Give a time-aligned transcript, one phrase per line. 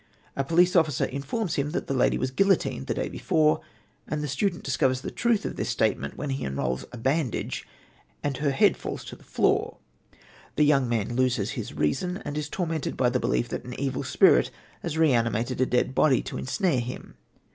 [0.35, 3.61] A police officer informs him that the lady was guillotined the day before,
[4.07, 7.67] and the student discovers the truth of this statement when he unrolls a bandage
[8.23, 9.77] and her head falls to the floor.
[10.55, 14.01] The young man loses his reason, and is tormented by the belief that an evil
[14.03, 14.49] spirit
[14.81, 17.13] has reanimated a dead body to ensnare him.